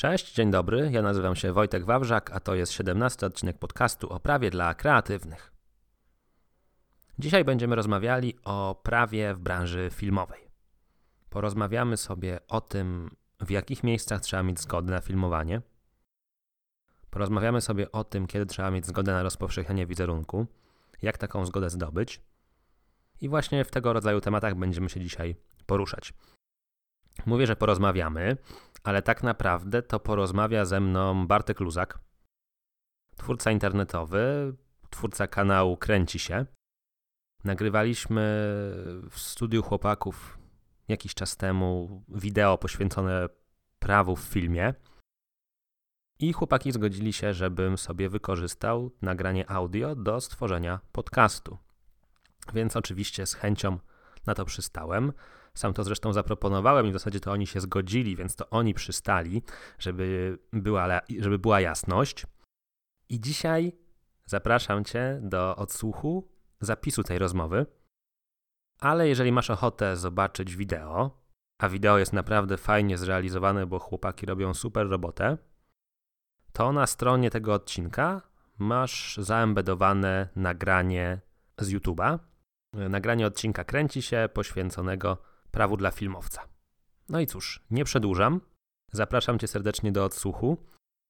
[0.00, 0.90] Cześć, dzień dobry.
[0.92, 5.52] Ja nazywam się Wojtek Wawrzak, a to jest 17 odcinek podcastu o prawie dla kreatywnych.
[7.18, 10.50] Dzisiaj będziemy rozmawiali o prawie w branży filmowej.
[11.30, 13.10] Porozmawiamy sobie o tym,
[13.40, 15.62] w jakich miejscach trzeba mieć zgodę na filmowanie.
[17.10, 20.46] Porozmawiamy sobie o tym, kiedy trzeba mieć zgodę na rozpowszechnianie wizerunku,
[21.02, 22.20] jak taką zgodę zdobyć.
[23.20, 25.36] I właśnie w tego rodzaju tematach będziemy się dzisiaj
[25.66, 26.12] poruszać.
[27.26, 28.36] Mówię, że porozmawiamy,
[28.84, 31.98] ale tak naprawdę to porozmawia ze mną Bartek Luzak,
[33.16, 34.54] twórca internetowy,
[34.90, 36.46] twórca kanału Kręci się.
[37.44, 38.20] Nagrywaliśmy
[39.10, 40.38] w studiu chłopaków
[40.88, 43.28] jakiś czas temu wideo poświęcone
[43.78, 44.74] prawu w filmie.
[46.18, 51.58] I chłopaki zgodzili się, żebym sobie wykorzystał nagranie audio do stworzenia podcastu.
[52.54, 53.78] Więc oczywiście z chęcią
[54.26, 55.12] na to przystałem.
[55.60, 59.42] Sam to zresztą zaproponowałem i w zasadzie to oni się zgodzili, więc to oni przystali,
[59.78, 62.26] żeby była, żeby była jasność.
[63.08, 63.72] I dzisiaj
[64.26, 66.28] zapraszam Cię do odsłuchu
[66.60, 67.66] zapisu tej rozmowy.
[68.78, 71.20] Ale jeżeli masz ochotę zobaczyć wideo,
[71.58, 75.38] a wideo jest naprawdę fajnie zrealizowane, bo chłopaki robią super robotę,
[76.52, 78.22] to na stronie tego odcinka
[78.58, 81.20] masz zaembedowane nagranie
[81.58, 82.18] z YouTube'a.
[82.72, 86.42] Nagranie odcinka kręci się poświęconego prawu dla filmowca.
[87.08, 88.40] No i cóż, nie przedłużam.
[88.92, 90.56] Zapraszam Cię serdecznie do odsłuchu.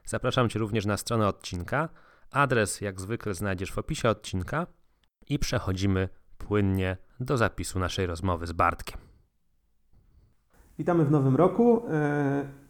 [0.05, 1.88] Zapraszam Cię również na stronę odcinka.
[2.30, 4.66] Adres, jak zwykle, znajdziesz w opisie odcinka
[5.28, 9.00] i przechodzimy płynnie do zapisu naszej rozmowy z Bartkiem.
[10.78, 11.82] Witamy w nowym roku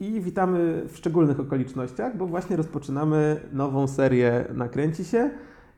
[0.00, 5.30] yy, i witamy w szczególnych okolicznościach, bo właśnie rozpoczynamy nową serię Nakręci się.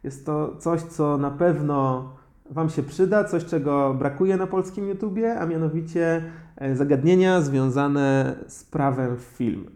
[0.02, 2.08] Jest to coś, co na pewno
[2.53, 6.22] Wam się przyda, coś czego brakuje na polskim YouTubie, a mianowicie
[6.56, 9.70] e, zagadnienia związane z prawem w film.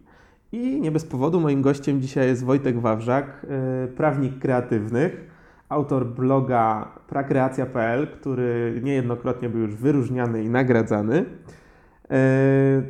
[0.52, 3.46] I nie bez powodu moim gościem dzisiaj jest Wojtek Wawrzak,
[3.84, 5.30] e, prawnik kreatywnych,
[5.68, 11.24] autor bloga prakreacja.pl, który niejednokrotnie był już wyróżniany i nagradzany.
[12.10, 12.82] E,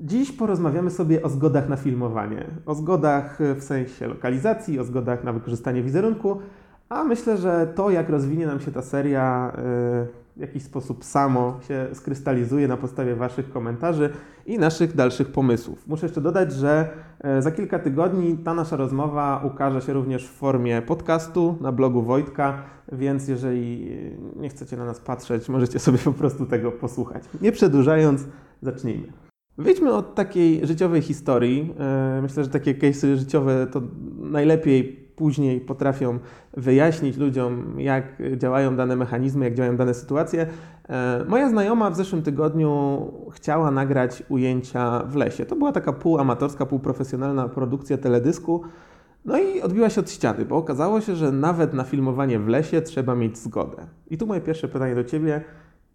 [0.00, 2.44] dziś porozmawiamy sobie o zgodach na filmowanie.
[2.66, 6.40] O zgodach w sensie lokalizacji, o zgodach na wykorzystanie wizerunku,
[6.90, 11.58] a myślę, że to, jak rozwinie nam się ta seria, y, w jakiś sposób samo
[11.68, 14.10] się skrystalizuje na podstawie Waszych komentarzy
[14.46, 15.86] i naszych dalszych pomysłów.
[15.86, 16.88] Muszę jeszcze dodać, że
[17.38, 22.02] y, za kilka tygodni ta nasza rozmowa ukaże się również w formie podcastu na blogu
[22.02, 22.62] Wojtka,
[22.92, 23.96] więc jeżeli
[24.36, 27.22] nie chcecie na nas patrzeć, możecie sobie po prostu tego posłuchać.
[27.40, 28.24] Nie przedłużając,
[28.62, 29.12] zacznijmy.
[29.58, 31.74] Wyjdźmy od takiej życiowej historii.
[32.18, 33.82] Y, myślę, że takie case'y życiowe to
[34.18, 36.18] najlepiej później potrafią
[36.56, 38.04] wyjaśnić ludziom, jak
[38.36, 40.46] działają dane mechanizmy, jak działają dane sytuacje.
[40.88, 45.46] E, moja znajoma w zeszłym tygodniu chciała nagrać ujęcia w lesie.
[45.46, 48.62] To była taka półamatorska, półprofesjonalna produkcja teledysku.
[49.24, 52.82] No i odbiła się od ściany, bo okazało się, że nawet na filmowanie w lesie
[52.82, 53.86] trzeba mieć zgodę.
[54.10, 55.44] I tu moje pierwsze pytanie do Ciebie.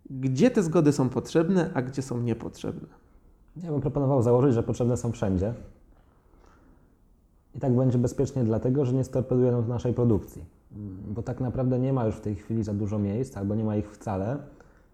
[0.10, 2.88] Gdzie te zgody są potrzebne, a gdzie są niepotrzebne?
[3.64, 5.54] Ja bym proponował założyć, że potrzebne są wszędzie.
[7.56, 10.46] I tak będzie bezpiecznie dlatego, że nie storpedują naszej produkcji.
[11.08, 13.76] Bo tak naprawdę nie ma już w tej chwili za dużo miejsc, albo nie ma
[13.76, 14.38] ich wcale,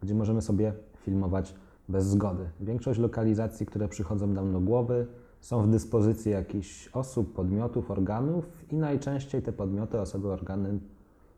[0.01, 1.55] gdzie możemy sobie filmować
[1.89, 2.49] bez zgody.
[2.59, 5.07] Większość lokalizacji, które przychodzą nam do głowy,
[5.41, 10.79] są w dyspozycji jakichś osób, podmiotów, organów i najczęściej te podmioty, osoby, organy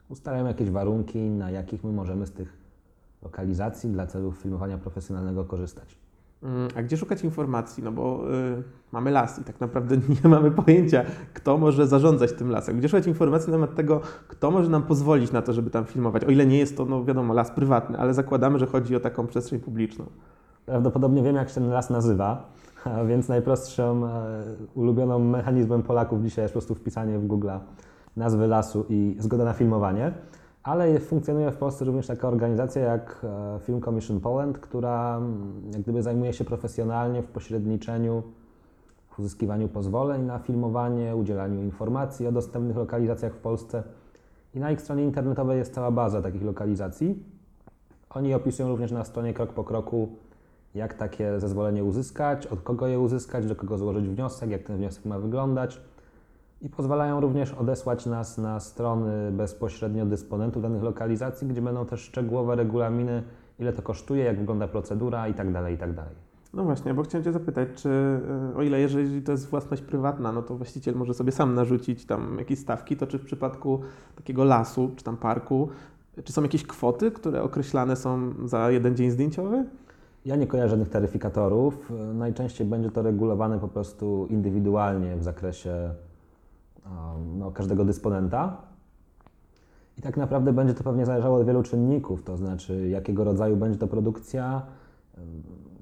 [0.10, 2.58] ustalają jakieś warunki, na jakich my możemy z tych
[3.22, 6.03] lokalizacji dla celów filmowania profesjonalnego korzystać.
[6.76, 7.84] A gdzie szukać informacji?
[7.84, 12.50] No bo y, mamy las i tak naprawdę nie mamy pojęcia, kto może zarządzać tym
[12.50, 12.78] lasem.
[12.78, 16.24] Gdzie szukać informacji na temat tego, kto może nam pozwolić na to, żeby tam filmować?
[16.24, 19.28] O ile nie jest to, no wiadomo, las prywatny, ale zakładamy, że chodzi o taką
[19.28, 20.06] przestrzeń publiczną.
[20.66, 22.50] Prawdopodobnie wiem, jak się ten las nazywa,
[23.08, 24.10] więc najprostszym e,
[24.74, 27.50] ulubioną mechanizmem Polaków dzisiaj jest po prostu wpisanie w Google
[28.18, 30.12] nazwy lasu i zgoda na filmowanie
[30.64, 35.82] ale funkcjonuje w Polsce również taka organizacja jak e, Film Commission Poland, która mm, jak
[35.82, 38.24] gdyby zajmuje się profesjonalnie w pośredniczeniu,
[39.10, 43.84] w uzyskiwaniu pozwoleń na filmowanie, udzielaniu informacji o dostępnych lokalizacjach w Polsce.
[44.56, 47.24] I na ich stronie internetowej jest cała baza takich lokalizacji.
[48.10, 50.10] Oni opisują również na stronie krok po kroku,
[50.76, 55.06] jak takie zezwolenie uzyskać, od kogo je uzyskać, do kogo złożyć wniosek, jak ten wniosek
[55.06, 55.82] ma wyglądać
[56.64, 62.56] i pozwalają również odesłać nas na strony bezpośrednio dysponentów danych lokalizacji, gdzie będą też szczegółowe
[62.56, 63.24] regulaminy,
[63.60, 65.54] ile to kosztuje, jak wygląda procedura itd.
[65.54, 65.96] Tak itd.
[65.96, 69.84] Tak no właśnie, bo chciałem Cię zapytać, czy e, o ile jeżeli to jest własność
[69.84, 73.80] prywatna, no to właściciel może sobie sam narzucić tam jakieś stawki, to czy w przypadku
[74.16, 75.70] takiego lasu czy tam parku,
[76.24, 79.66] czy są jakieś kwoty, które określane są za jeden dzień zdjęciowy?
[80.26, 81.92] Ja nie kojarzę żadnych taryfikatorów.
[82.14, 85.90] Najczęściej będzie to regulowane po prostu indywidualnie w zakresie
[87.38, 88.58] no, każdego dysponenta.
[89.98, 93.80] I tak naprawdę będzie to pewnie zależało od wielu czynników, to znaczy jakiego rodzaju będzie
[93.80, 94.62] to produkcja,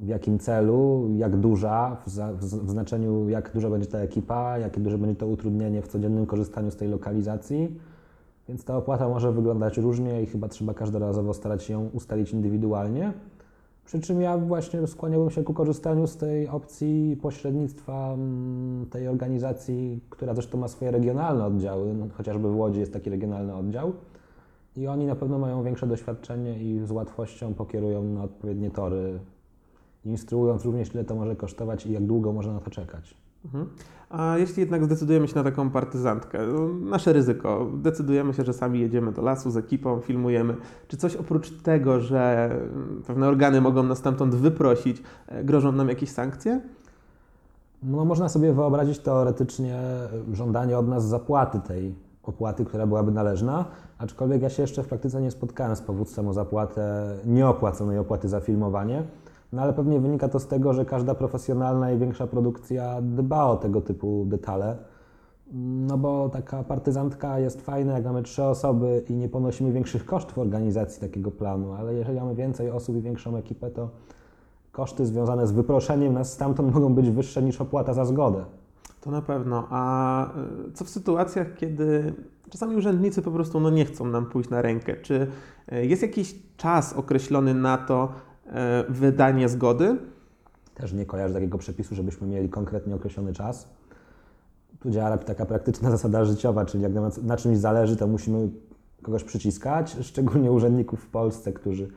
[0.01, 5.15] w jakim celu, jak duża, w, znaczeniu jak duża będzie ta ekipa, jakie duże będzie
[5.15, 7.80] to utrudnienie w codziennym korzystaniu z tej lokalizacji.
[8.47, 13.13] Więc ta opłata może wyglądać różnie i chyba trzeba każdorazowo starać się ją ustalić indywidualnie.
[13.91, 19.99] Przy czym ja właśnie skłaniałbym się ku korzystaniu z tej opcji pośrednictwa mm, tej organizacji,
[20.09, 23.93] która zresztą ma swoje regionalne oddziały, no, chociażby w Łodzi jest taki regionalny oddział.
[24.77, 29.19] I oni na pewno mają większe doświadczenie i z łatwością pokierują na odpowiednie tory,
[30.05, 33.17] instruując również, ile to może kosztować i jak długo można na to czekać.
[33.45, 33.67] Mhm.
[34.09, 38.79] A jeśli jednak zdecydujemy się na taką partyzantkę, no, nasze ryzyko, decydujemy się, że sami
[38.79, 40.55] jedziemy do lasu z ekipą, filmujemy,
[40.88, 42.51] czy coś oprócz tego, że
[43.07, 46.61] pewne organy mogą nas stamtąd wyprosić, e, grożą nam jakieś sankcje?
[47.83, 49.79] No, można sobie wyobrazić teoretycznie
[50.33, 53.65] żądanie od nas zapłaty tej opłaty, która byłaby należna,
[53.97, 58.39] aczkolwiek ja się jeszcze w praktyce nie spotkałem z powództwem o zapłatę nieopłaconej opłaty za
[58.39, 59.03] filmowanie.
[59.53, 63.56] No ale pewnie wynika to z tego, że każda profesjonalna i większa produkcja dba o
[63.56, 64.77] tego typu detale.
[65.88, 70.38] No bo taka partyzantka jest fajna, jak mamy trzy osoby i nie ponosimy większych kosztów
[70.38, 73.89] organizacji takiego planu, ale jeżeli mamy więcej osób i większą ekipę, to
[74.71, 78.45] koszty związane z wyproszeniem nas stamtąd mogą być wyższe niż opłata za zgodę.
[79.01, 79.68] To na pewno.
[79.69, 80.31] A e,
[80.74, 82.13] co w sytuacjach, kiedy
[82.50, 84.95] czasami urzędnicy po prostu no, nie chcą nam pójść na rękę?
[84.95, 85.27] Czy
[85.68, 88.09] e, jest jakiś czas określony na to,
[88.89, 89.98] wydanie zgody.
[90.75, 93.68] Też nie kojarzę takiego przepisu, żebyśmy mieli konkretnie określony czas.
[94.80, 96.92] Tu działa taka praktyczna zasada życiowa, czyli jak
[97.24, 98.50] na czymś zależy, to musimy
[99.01, 101.88] kogoś przyciskać, szczególnie urzędników w Polsce, którzy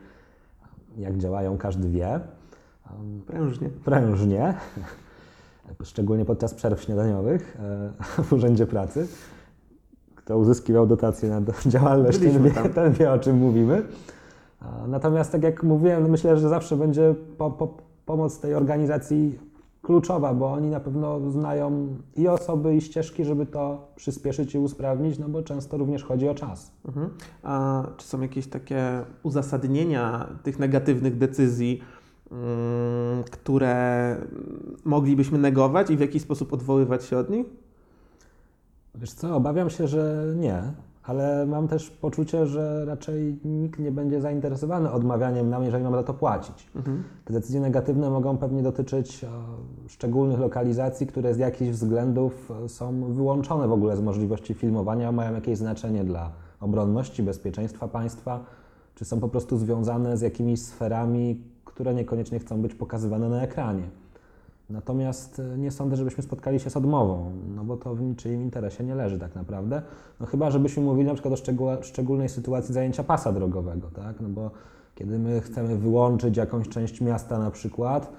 [0.97, 2.19] jak działają, każdy wie.
[3.27, 3.69] Prężnie.
[3.69, 4.53] Prężnie.
[5.83, 7.57] Szczególnie podczas przerw śniadaniowych
[8.19, 9.07] e, w Urzędzie Pracy.
[10.15, 13.83] Kto uzyskiwał dotację na działalność, ten wie, ten wie, o czym mówimy.
[14.87, 19.39] Natomiast, tak jak mówiłem, myślę, że zawsze będzie po, po, pomoc tej organizacji
[19.81, 25.19] kluczowa, bo oni na pewno znają i osoby, i ścieżki, żeby to przyspieszyć i usprawnić,
[25.19, 26.71] no bo często również chodzi o czas.
[26.87, 27.09] Mhm.
[27.43, 31.81] A czy są jakieś takie uzasadnienia tych negatywnych decyzji,
[32.31, 34.17] mm, które
[34.85, 37.45] moglibyśmy negować i w jakiś sposób odwoływać się od nich?
[38.95, 40.63] Wiesz co, obawiam się, że nie
[41.07, 46.03] ale mam też poczucie, że raczej nikt nie będzie zainteresowany odmawianiem nam, jeżeli mamy za
[46.03, 46.69] to płacić.
[46.75, 47.03] Mhm.
[47.25, 49.27] Te decyzje negatywne mogą pewnie dotyczyć e,
[49.87, 55.33] szczególnych lokalizacji, które z jakichś względów e, są wyłączone w ogóle z możliwości filmowania, mają
[55.33, 56.31] jakieś znaczenie dla
[56.61, 58.39] obronności, bezpieczeństwa państwa,
[58.95, 63.83] czy są po prostu związane z jakimiś sferami, które niekoniecznie chcą być pokazywane na ekranie.
[64.69, 68.83] Natomiast e, nie sądzę, żebyśmy spotkali się z odmową, no bo to w niczyim interesie
[68.83, 69.81] nie leży tak naprawdę.
[70.19, 74.21] No chyba, żebyśmy mówili na przykład o szczególnej sytuacji zajęcia pasa drogowego, tak?
[74.21, 74.51] No bo
[74.95, 78.11] kiedy my chcemy wyłączyć jakąś część miasta na przykład,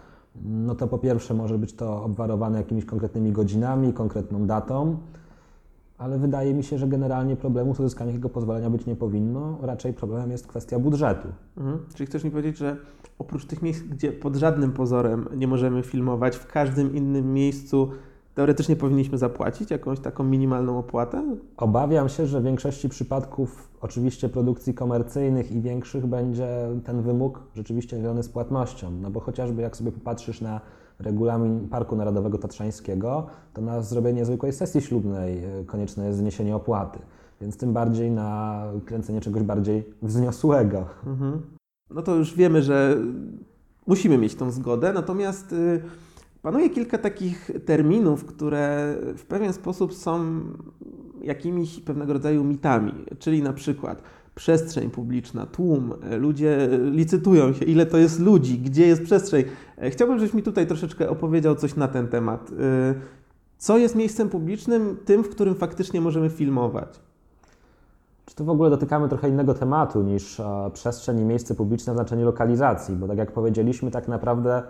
[0.45, 4.97] no to po pierwsze może być to obwarowane jakimiś konkretnymi godzinami, konkretną datą,
[5.99, 9.59] ale wydaje mi się, że generalnie problemu z uzyskaniem takiego pozwolenia być nie powinno.
[9.63, 11.29] Raczej problemem jest kwestia budżetu.
[11.57, 11.79] Mhm.
[11.95, 12.77] Czyli chcesz mi powiedzieć, że
[13.19, 17.91] oprócz tych miejsc, gdzie pod żadnym pozorem nie możemy filmować, w każdym innym miejscu
[18.35, 21.37] teoretycznie powinniśmy zapłacić jakąś taką minimalną opłatę?
[21.57, 26.49] Obawiam się, że w większości przypadków, oczywiście produkcji komercyjnych i większych, będzie
[26.85, 28.91] ten wymóg rzeczywiście związany z płatnością.
[28.91, 30.61] No bo chociażby jak sobie popatrzysz na
[30.99, 36.99] regulamin Parku Narodowego Tatrzańskiego, to na zrobienie zwykłej sesji ślubnej e, konieczne jest zniesienie opłaty.
[37.41, 40.87] Więc tym bardziej na kręcenie czegoś bardziej wzniosłego.
[41.07, 41.43] Mhm.
[41.91, 42.97] No to już wiemy, że
[43.87, 45.83] musimy mieć tą zgodę, natomiast y,
[46.43, 50.41] panuje kilka takich terminów, które w pewien sposób są
[51.23, 54.03] jakimiś pewnego rodzaju mitami, czyli na przykład
[54.37, 59.45] przestrzeń publiczna, tłum, e, ludzie licytują się, ile to jest ludzi, gdzie jest przestrzeń.
[59.79, 62.51] E, chciałbym, żebyś mi tutaj troszeczkę opowiedział coś na ten temat.
[62.51, 62.95] E,
[63.59, 67.01] co jest miejscem publicznym, tym, w którym faktycznie możemy filmować?
[68.27, 70.41] Czy to w ogóle dotykamy trochę innego tematu niż
[70.73, 74.63] przestrzeń i miejsce publiczne w znaczeniu lokalizacji, bo tak jak powiedzieliśmy, tak naprawdę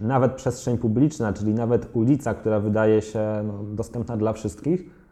[0.00, 5.03] nawet przestrzeń publiczna, czyli nawet ulica, która wydaje się no, dostępna dla wszystkich,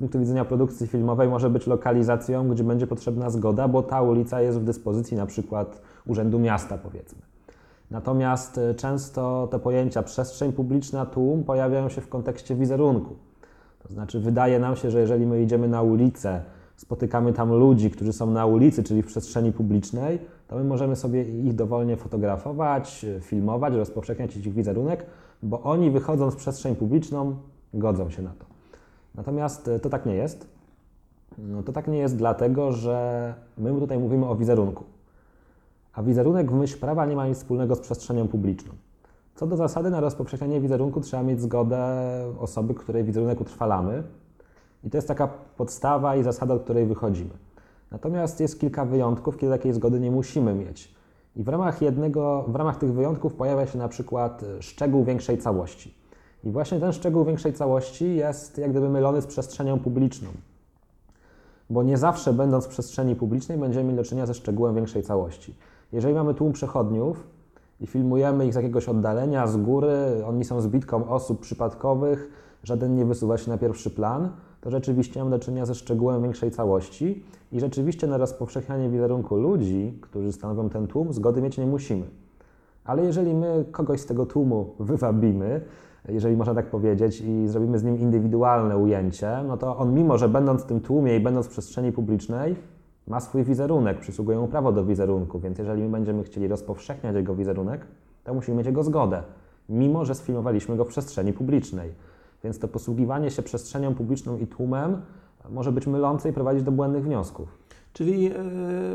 [0.00, 4.58] punktu widzenia produkcji filmowej może być lokalizacją, gdzie będzie potrzebna zgoda, bo ta ulica jest
[4.60, 7.22] w dyspozycji na przykład Urzędu Miasta, powiedzmy.
[7.90, 13.14] Natomiast e, często te pojęcia przestrzeń publiczna, tłum pojawiają się w kontekście wizerunku.
[13.82, 16.42] To znaczy, wydaje nam się, że jeżeli my idziemy na ulicę,
[16.76, 21.22] spotykamy tam ludzi, którzy są na ulicy, czyli w przestrzeni publicznej, to my możemy sobie
[21.22, 25.06] ich dowolnie fotografować, filmować, rozpowszechniać ich wizerunek,
[25.42, 27.36] bo oni wychodząc w przestrzeń publiczną
[27.74, 28.49] godzą się na to.
[29.14, 30.46] Natomiast e, to tak nie jest.
[31.38, 34.84] No, to tak nie jest dlatego, że my tutaj mówimy o wizerunku.
[35.92, 38.72] A wizerunek w myśl prawa nie ma nic wspólnego z przestrzenią publiczną.
[39.34, 41.86] Co do zasady, na rozpowszechnianie wizerunku trzeba mieć zgodę
[42.38, 44.02] osoby, której wizerunek utrwalamy.
[44.84, 47.30] I to jest taka podstawa i zasada, od której wychodzimy.
[47.90, 50.94] Natomiast jest kilka wyjątków, kiedy takiej zgody nie musimy mieć.
[51.36, 55.99] I w ramach jednego, w ramach tych wyjątków pojawia się na przykład szczegół większej całości.
[56.44, 60.28] I właśnie ten szczegół większej całości jest jak gdyby mylony z przestrzenią publiczną.
[61.70, 65.54] Bo nie zawsze będąc w przestrzeni publicznej będziemy mieli do czynienia ze szczegółem większej całości.
[65.92, 67.26] Jeżeli mamy tłum przechodniów
[67.80, 72.30] i filmujemy ich z jakiegoś oddalenia, z góry, oni są zbitką osób przypadkowych,
[72.64, 74.30] żaden nie wysuwa się na pierwszy plan,
[74.60, 79.98] to rzeczywiście mamy do czynienia ze szczegółem większej całości i rzeczywiście na rozpowszechnianie wizerunku ludzi,
[80.00, 82.06] którzy stanowią ten tłum, zgody mieć nie musimy.
[82.84, 85.60] Ale jeżeli my kogoś z tego tłumu wywabimy,
[86.08, 90.28] jeżeli można tak powiedzieć, i zrobimy z nim indywidualne ujęcie, no to on mimo, że
[90.28, 92.56] będąc w tym tłumie i będąc w przestrzeni publicznej,
[93.06, 97.34] ma swój wizerunek, przysługuje mu prawo do wizerunku, więc jeżeli my będziemy chcieli rozpowszechniać jego
[97.34, 97.86] wizerunek,
[98.24, 99.22] to musimy mieć jego zgodę,
[99.68, 101.90] mimo że sfilmowaliśmy go w przestrzeni publicznej.
[102.44, 105.02] Więc to posługiwanie się przestrzenią publiczną i tłumem
[105.50, 107.58] może być mylące i prowadzić do błędnych wniosków.
[107.92, 108.32] Czyli yy,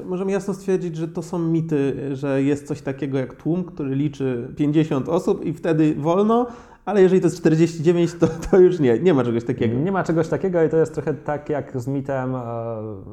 [0.06, 4.54] możemy jasno stwierdzić, że to są mity, że jest coś takiego jak tłum, który liczy
[4.58, 6.48] 50 osób i wtedy wolno,
[6.86, 9.80] ale jeżeli to jest 49, to, to już nie, nie ma czegoś takiego.
[9.80, 12.42] Nie ma czegoś takiego i to jest trochę tak jak z mitem, e,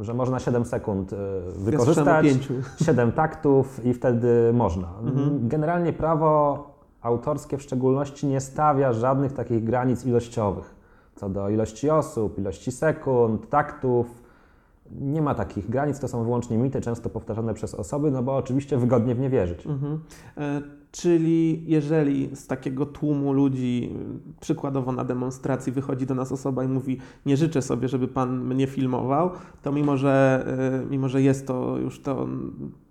[0.00, 1.16] że można 7 sekund e,
[1.56, 2.26] wykorzystać,
[2.84, 4.88] 7 taktów i wtedy można.
[5.02, 5.48] Mhm.
[5.48, 6.66] Generalnie prawo
[7.02, 10.82] autorskie w szczególności nie stawia żadnych takich granic ilościowych
[11.14, 14.21] co do ilości osób, ilości sekund, taktów.
[15.00, 18.78] Nie ma takich granic, to są wyłącznie mity, często powtarzane przez osoby, no bo oczywiście
[18.78, 19.66] wygodnie w nie wierzyć.
[19.66, 20.00] Mhm.
[20.36, 23.96] E, czyli jeżeli z takiego tłumu ludzi,
[24.40, 28.66] przykładowo na demonstracji, wychodzi do nas osoba i mówi: Nie życzę sobie, żeby pan mnie
[28.66, 29.30] filmował,
[29.62, 30.44] to mimo że,
[30.82, 32.26] e, mimo, że jest to już to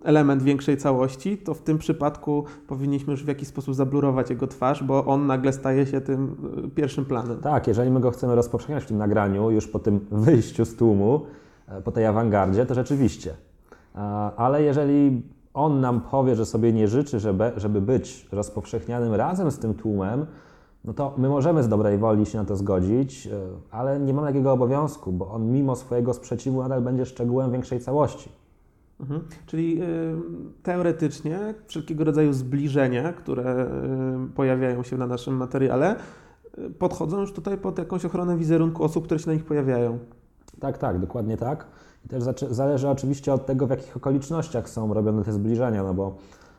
[0.04, 4.84] element większej całości, to w tym przypadku powinniśmy już w jakiś sposób zablurować jego twarz,
[4.84, 7.38] bo on nagle staje się tym e, pierwszym planem.
[7.38, 11.26] Tak, jeżeli my go chcemy rozpowszechniać w tym nagraniu, już po tym wyjściu z tłumu,
[11.84, 13.34] po tej awangardzie, to rzeczywiście.
[14.36, 15.22] Ale jeżeli
[15.54, 20.26] on nam powie, że sobie nie życzy, żeby, żeby być rozpowszechnianym razem z tym tłumem,
[20.84, 23.30] no to my możemy z dobrej woli się na to zgodzić, e,
[23.70, 28.32] ale nie mamy takiego obowiązku, bo on mimo swojego sprzeciwu nadal będzie szczegółem większej całości.
[29.00, 29.20] Mhm.
[29.46, 30.14] Czyli y,
[30.62, 33.66] teoretycznie wszelkiego rodzaju zbliżenia, które
[34.26, 35.96] y, pojawiają się na naszym materiale,
[36.58, 39.98] y, podchodzą już tutaj pod jakąś ochronę wizerunku osób, które się na nich pojawiają.
[40.62, 41.66] Tak, tak, dokładnie tak.
[42.06, 46.14] I też zależy oczywiście od tego, w jakich okolicznościach są robione te zbliżenia, no bo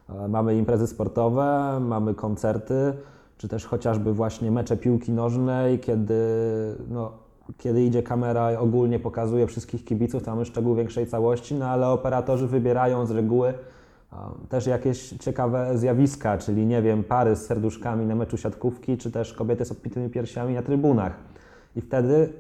[0.10, 2.94] e, mamy imprezy sportowe, mamy koncerty,
[3.38, 6.16] czy też chociażby właśnie mecze piłki nożnej, kiedy,
[6.90, 7.12] no,
[7.58, 11.88] kiedy idzie kamera i ogólnie pokazuje wszystkich kibiców, to mamy szczegół większej całości, no ale
[11.88, 13.54] operatorzy wybierają z reguły
[14.50, 19.34] też jakieś ciekawe zjawiska, czyli nie wiem, pary z serduszkami na meczu siatkówki, czy też
[19.34, 21.14] kobiety z obpitymi piersiami na trybunach.
[21.76, 22.34] I wtedy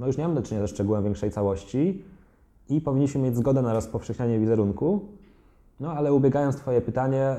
[0.00, 2.04] no już nie mamy do czynienia ze szczegółem większej całości,
[2.68, 5.00] i powinniśmy mieć zgodę na rozpowszechnianie wizerunku.
[5.80, 7.36] No ale ubiegając Twoje pytanie, e,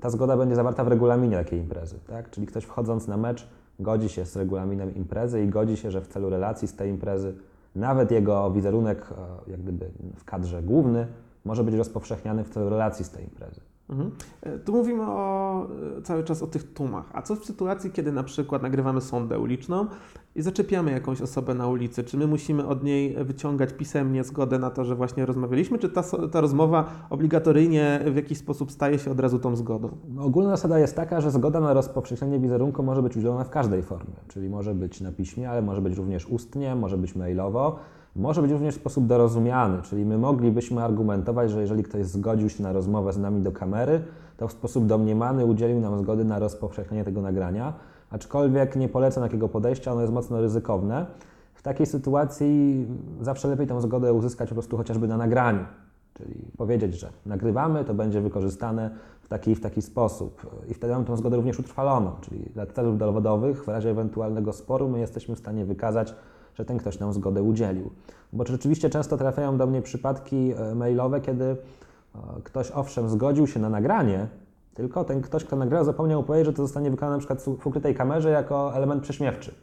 [0.00, 2.30] ta zgoda będzie zawarta w regulaminie takiej imprezy, tak?
[2.30, 3.48] Czyli ktoś wchodząc na mecz
[3.80, 7.34] godzi się z regulaminem imprezy i godzi się, że w celu relacji z tej imprezy
[7.76, 9.06] nawet jego wizerunek,
[9.46, 11.06] e, jak gdyby w kadrze główny,
[11.44, 13.60] może być rozpowszechniany w celu relacji z tej imprezy.
[13.90, 14.10] Mhm.
[14.42, 15.66] E, tu mówimy o,
[15.98, 17.10] e, cały czas o tych tłumach.
[17.12, 19.86] A co w sytuacji, kiedy na przykład nagrywamy sondę uliczną
[20.34, 22.04] i zaczepiamy jakąś osobę na ulicy?
[22.04, 26.02] Czy my musimy od niej wyciągać pisemnie zgodę na to, że właśnie rozmawialiśmy, czy ta,
[26.32, 29.96] ta rozmowa obligatoryjnie w jakiś sposób staje się od razu tą zgodą?
[30.08, 33.82] No, ogólna zasada jest taka, że zgoda na rozpowszechnienie wizerunku może być udzielona w każdej
[33.82, 37.78] formie, czyli może być na piśmie, ale może być również ustnie, może być mailowo.
[38.16, 42.62] Może być również w sposób dorozumiany, czyli my moglibyśmy argumentować, że jeżeli ktoś zgodził się
[42.62, 44.02] na rozmowę z nami do kamery,
[44.36, 47.72] to w sposób domniemany udzielił nam zgody na rozpowszechnienie tego nagrania,
[48.10, 51.06] aczkolwiek nie polecam takiego podejścia, ono jest mocno ryzykowne.
[51.54, 52.86] W takiej sytuacji
[53.20, 55.64] zawsze lepiej tę zgodę uzyskać po prostu chociażby na nagraniu,
[56.14, 58.90] czyli powiedzieć, że nagrywamy, to będzie wykorzystane
[59.20, 62.98] w taki w taki sposób i wtedy mamy tę zgodę również utrwaloną, czyli dla celów
[62.98, 66.14] dowodowych w razie ewentualnego sporu my jesteśmy w stanie wykazać,
[66.60, 67.90] że ten ktoś nam zgodę udzielił.
[68.32, 71.56] Bo rzeczywiście często trafiają do mnie przypadki e, mailowe, kiedy e,
[72.44, 74.26] ktoś owszem zgodził się na nagranie,
[74.74, 77.94] tylko ten ktoś, kto nagrał, zapomniał powiedzieć, że to zostanie wykonane na przykład w ukrytej
[77.94, 79.54] kamerze jako element prześmiewczy.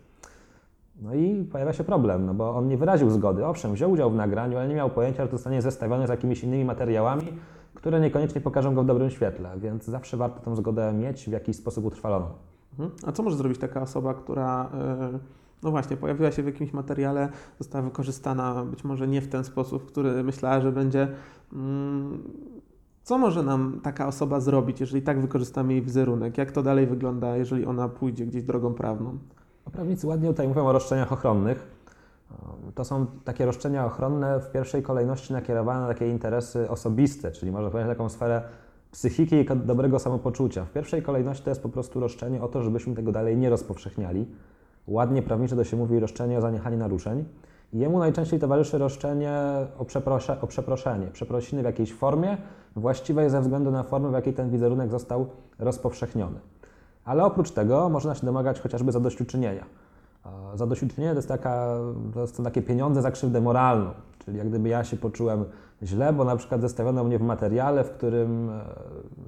[1.01, 3.45] No i pojawia się problem, no bo on nie wyraził zgody.
[3.45, 6.43] Owszem, wziął udział w nagraniu, ale nie miał pojęcia, że to zostanie zestawione z jakimiś
[6.43, 7.27] innymi materiałami,
[7.73, 11.55] które niekoniecznie pokażą go w dobrym świetle, więc zawsze warto tę zgodę mieć w jakiś
[11.55, 12.25] sposób utrwaloną.
[12.71, 12.91] Mhm.
[13.05, 14.69] A co może zrobić taka osoba, która
[15.13, 15.19] yy,
[15.63, 19.85] no właśnie pojawiła się w jakimś materiale, została wykorzystana być może nie w ten sposób,
[19.85, 21.07] który myślała, że będzie.
[21.51, 21.57] Yy,
[23.03, 26.37] co może nam taka osoba zrobić, jeżeli tak wykorzystamy jej wizerunek?
[26.37, 29.17] Jak to dalej wygląda, jeżeli ona pójdzie gdzieś drogą prawną?
[29.71, 31.77] Prawnicy ładnie tutaj mówią o roszczeniach ochronnych.
[32.75, 37.69] To są takie roszczenia ochronne w pierwszej kolejności nakierowane na takie interesy osobiste, czyli można
[37.69, 38.41] powiedzieć taką sferę
[38.91, 40.65] psychiki i dobrego samopoczucia.
[40.65, 44.25] W pierwszej kolejności to jest po prostu roszczenie o to, żebyśmy tego dalej nie rozpowszechniali.
[44.87, 47.25] Ładnie prawnicze to się mówi roszczenie o zaniechanie naruszeń.
[47.73, 49.39] Jemu najczęściej towarzyszy roszczenie
[49.77, 52.37] o, przeprosze, o przeproszenie, przeprosiny w jakiejś formie,
[52.75, 55.27] właściwej ze względu na formę, w jakiej ten wizerunek został
[55.59, 56.39] rozpowszechniony.
[57.05, 59.65] Ale oprócz tego można się domagać chociażby zadośćuczynienia.
[60.55, 61.77] Zadośćuczynienie to, jest taka,
[62.13, 63.91] to są takie pieniądze za krzywdę moralną,
[64.25, 65.45] czyli jak gdyby ja się poczułem
[65.83, 68.61] źle, bo na przykład zestawiono mnie w materiale, w którym e,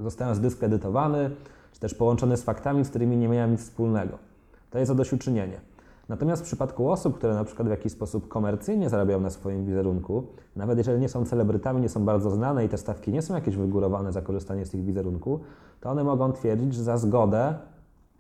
[0.04, 1.32] zostałem zdyskredytowany,
[1.72, 4.29] czy też połączony z faktami, z którymi nie miałem nic wspólnego.
[4.70, 5.62] To jest zadośćuczynienie.
[6.10, 10.24] Natomiast w przypadku osób, które na przykład w jakiś sposób komercyjnie zarabiają na swoim wizerunku,
[10.56, 13.56] nawet jeżeli nie są celebrytami, nie są bardzo znane i te stawki nie są jakieś
[13.56, 15.40] wygórowane za korzystanie z ich wizerunku,
[15.82, 17.54] to one mogą twierdzić, że za zgodę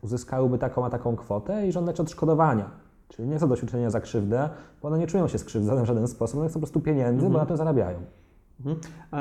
[0.01, 2.69] uzyskałyby taką a taką kwotę i żądać odszkodowania.
[3.09, 4.49] Czyli nie zadośćuczynienia za krzywdę,
[4.81, 7.33] bo one nie czują się skrzywdzone w żaden sposób, one chcą po prostu pieniędzy, mhm.
[7.33, 7.99] bo na tym zarabiają.
[8.65, 8.79] Mhm.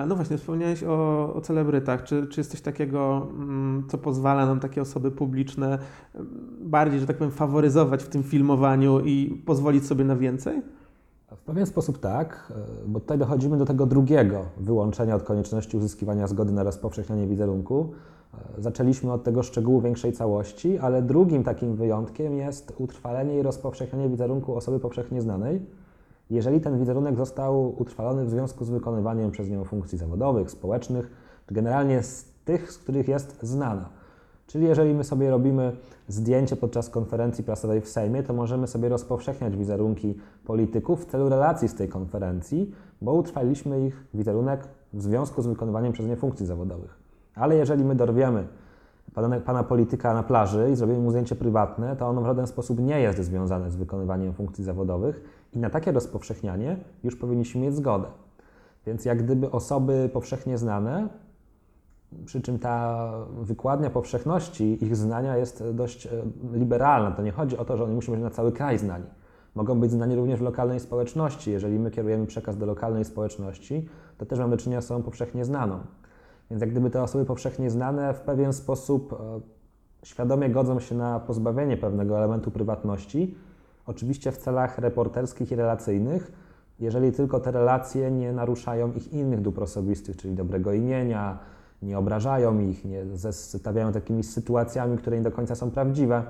[0.09, 2.05] No właśnie, wspomniałeś o, o celebrytach.
[2.05, 5.79] Czy, czy jest coś takiego, mm, co pozwala nam takie osoby publiczne
[6.15, 6.29] mm,
[6.61, 10.63] bardziej, że tak powiem, faworyzować w tym filmowaniu i pozwolić sobie na więcej?
[11.37, 12.53] W pewien sposób tak,
[12.85, 17.93] e, bo tutaj dochodzimy do tego drugiego wyłączenia od konieczności uzyskiwania zgody na rozpowszechnianie wizerunku.
[18.59, 24.09] E, zaczęliśmy od tego szczegółu większej całości, ale drugim takim wyjątkiem jest utrwalenie i rozpowszechnianie
[24.09, 25.61] wizerunku osoby powszechnie znanej
[26.31, 31.11] jeżeli ten wizerunek został utrwalony w związku z wykonywaniem przez nią funkcji zawodowych, społecznych,
[31.51, 33.89] generalnie z tych, z których jest znana.
[34.47, 35.73] Czyli jeżeli my sobie robimy
[36.09, 41.69] zdjęcie podczas konferencji prasowej w Sejmie, to możemy sobie rozpowszechniać wizerunki polityków w celu relacji
[41.69, 46.99] z tej konferencji, bo utrwaliliśmy ich wizerunek w związku z wykonywaniem przez nie funkcji zawodowych.
[47.35, 48.45] Ale jeżeli my dorwiemy
[49.15, 52.81] pana, pana polityka na plaży i zrobimy mu zdjęcie prywatne, to ono w żaden sposób
[52.81, 58.09] nie jest związane z wykonywaniem funkcji zawodowych i na takie rozpowszechnianie już powinniśmy mieć zgodę.
[58.87, 61.09] Więc jak gdyby osoby powszechnie znane,
[62.25, 63.11] przy czym ta
[63.43, 66.11] wykładnia powszechności ich znania jest dość e,
[66.53, 67.11] liberalna.
[67.11, 69.05] To nie chodzi o to, że oni muszą być na cały kraj znani.
[69.55, 71.51] Mogą być znani również w lokalnej społeczności.
[71.51, 75.45] Jeżeli my kierujemy przekaz do lokalnej społeczności, to też mamy do czynienia z osobą powszechnie
[75.45, 75.79] znaną.
[76.51, 79.17] Więc jak gdyby te osoby powszechnie znane w pewien sposób e,
[80.03, 83.35] świadomie godzą się na pozbawienie pewnego elementu prywatności,
[83.89, 86.33] oczywiście w celach reporterskich i relacyjnych,
[86.81, 91.39] jeżeli tylko te relacje nie naruszają ich innych dóbr osobistych, czyli dobrego imienia,
[91.83, 96.23] nie obrażają ich, nie zestawiają takimi sytuacjami, które nie do końca są prawdziwe.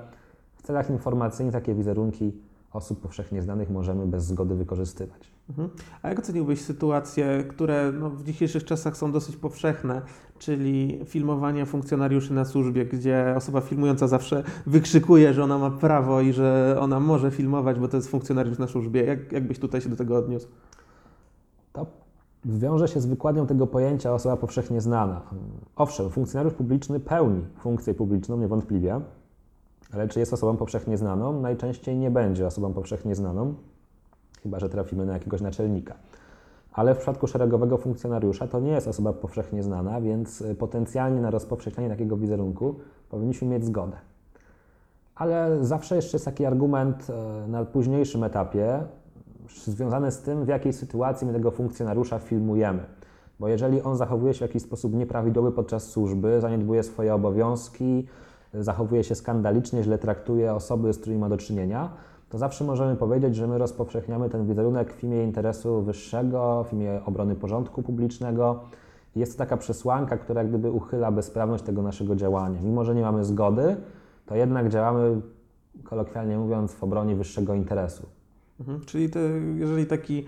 [0.55, 2.33] W celach informacyjnych takie wizerunki
[2.73, 5.31] osób powszechnie znanych możemy bez zgody wykorzystywać.
[5.49, 5.69] Mhm.
[6.01, 10.01] A jak oceniłbyś sytuacje, które no, w dzisiejszych czasach są dosyć powszechne,
[10.39, 16.33] czyli filmowanie funkcjonariuszy na służbie, gdzie osoba filmująca zawsze wykrzykuje, że ona ma prawo i
[16.33, 19.03] że ona może filmować, bo to jest funkcjonariusz na służbie.
[19.03, 20.47] Jak, jak byś tutaj się do tego odniósł?
[21.73, 21.85] To
[22.45, 25.21] wiąże się z wykładnią tego pojęcia osoba powszechnie znana.
[25.75, 29.01] Owszem, funkcjonariusz publiczny pełni funkcję publiczną niewątpliwie,
[29.93, 31.41] ale czy jest osobą powszechnie znaną?
[31.41, 33.53] Najczęściej nie będzie osobą powszechnie znaną,
[34.43, 35.95] chyba że trafimy na jakiegoś naczelnika.
[36.73, 41.31] Ale w przypadku szeregowego funkcjonariusza to nie jest osoba powszechnie znana, więc y, potencjalnie na
[41.31, 42.75] rozpowszechnianie takiego wizerunku
[43.09, 43.97] powinniśmy mieć zgodę.
[45.15, 47.07] Ale zawsze jeszcze jest taki argument
[47.45, 48.83] y, na późniejszym etapie,
[49.65, 52.83] związany z tym, w jakiej sytuacji my tego funkcjonariusza filmujemy.
[53.39, 58.07] Bo jeżeli on zachowuje się w jakiś sposób nieprawidłowy podczas służby, zaniedbuje swoje obowiązki,
[58.53, 61.89] zachowuje się skandalicznie, źle traktuje osoby, z którymi ma do czynienia,
[62.29, 67.01] to zawsze możemy powiedzieć, że my rozpowszechniamy ten wizerunek w imię interesu wyższego, w imię
[67.05, 68.59] obrony porządku publicznego.
[69.15, 72.61] Jest to taka przesłanka, która jak gdyby uchyla bezprawność tego naszego działania.
[72.61, 73.75] Mimo, że nie mamy zgody,
[74.25, 75.21] to jednak działamy,
[75.83, 78.05] kolokwialnie mówiąc, w obronie wyższego interesu.
[78.59, 78.81] Mhm.
[78.85, 79.19] Czyli to,
[79.55, 80.25] jeżeli taki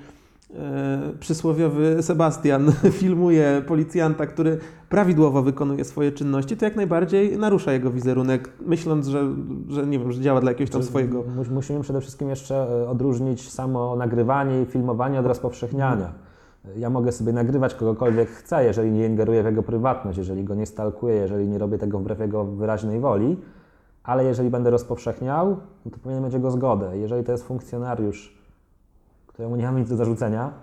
[1.20, 4.58] przysłowiowy Sebastian filmuje policjanta, który
[4.90, 9.28] prawidłowo wykonuje swoje czynności, to jak najbardziej narusza jego wizerunek, myśląc, że,
[9.68, 11.24] że nie wiem, że działa dla jakiegoś tam swojego.
[11.52, 16.14] Musimy przede wszystkim jeszcze e, odróżnić samo nagrywanie i filmowanie od rozpowszechniania.
[16.78, 20.66] Ja mogę sobie nagrywać kogokolwiek chcę, jeżeli nie ingeruję w jego prywatność, jeżeli go nie
[20.66, 23.38] stalkuję, jeżeli nie robię tego wbrew jego wyraźnej woli.
[24.04, 26.98] ale jeżeli będę rozpowszechniał, no to powinien mieć jego zgodę.
[26.98, 28.41] Jeżeli to jest funkcjonariusz,
[29.34, 30.54] któremu nie mamy nic do zarzucenia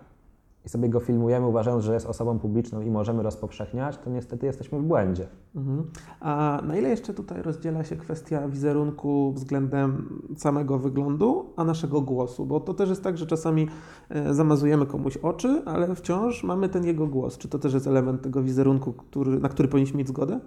[0.64, 4.78] i sobie go filmujemy, uważając, że jest osobą publiczną i możemy rozpowszechniać, to niestety jesteśmy
[4.78, 5.26] w błędzie.
[5.56, 5.90] Mhm.
[6.20, 12.46] A na ile jeszcze tutaj rozdziela się kwestia wizerunku względem samego wyglądu, a naszego głosu?
[12.46, 13.68] Bo to też jest tak, że czasami
[14.08, 17.38] e, zamazujemy komuś oczy, ale wciąż mamy ten jego głos.
[17.38, 20.40] Czy to też jest element tego wizerunku, który, na który powinniśmy mieć zgodę?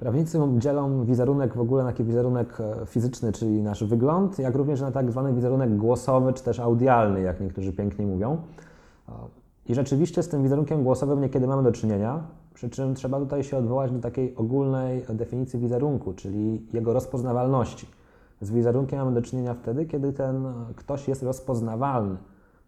[0.00, 4.80] Prawnicy dzielą wizerunek w ogóle na taki wizerunek e, fizyczny, czyli nasz wygląd, jak również
[4.80, 8.36] na tak zwany wizerunek głosowy, czy też audialny, jak niektórzy pięknie mówią.
[9.66, 12.22] I rzeczywiście z tym wizerunkiem głosowym niekiedy mamy do czynienia,
[12.54, 17.86] przy czym trzeba tutaj się odwołać do takiej ogólnej definicji wizerunku, czyli jego rozpoznawalności.
[18.40, 20.44] Z wizerunkiem mamy do czynienia wtedy, kiedy ten
[20.76, 22.16] ktoś jest rozpoznawalny.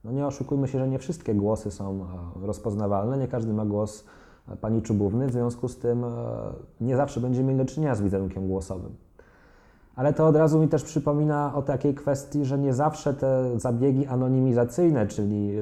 [0.04, 2.06] No nie oszukujmy się, że nie wszystkie głosy są
[2.42, 4.04] e, rozpoznawalne, nie każdy ma głos
[4.60, 6.08] pani Czubówny, w związku z tym e,
[6.80, 8.94] nie zawsze będziemy mieli do czynienia z wizerunkiem głosowym.
[9.96, 14.06] Ale to od razu mi też przypomina o takiej kwestii, że nie zawsze te zabiegi
[14.06, 15.52] anonimizacyjne, czyli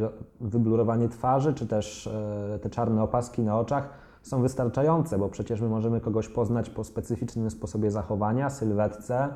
[0.41, 3.89] wyblurowanie twarzy, czy też e, te czarne opaski na oczach,
[4.23, 9.29] są wystarczające, bo przecież my możemy kogoś poznać po specyficznym sposobie zachowania, sylwetce,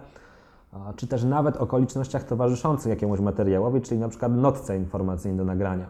[0.97, 5.87] czy też nawet okolicznościach towarzyszących jakiemuś materiałowi, czyli na przykład notce informacyjnej do nagrania.